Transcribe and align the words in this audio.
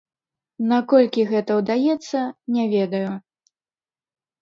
Наколькі 0.71 1.27
гэта 1.33 1.51
ўдаецца, 1.61 2.19
не 2.59 2.67
ведаю. 2.75 3.07